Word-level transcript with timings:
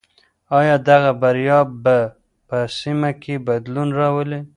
آیا 0.59 0.75
دغه 0.89 1.09
بریا 1.21 1.59
به 1.83 1.97
په 2.47 2.57
سیمه 2.79 3.11
کې 3.21 3.35
بدلون 3.47 3.89
راولي؟ 3.99 4.39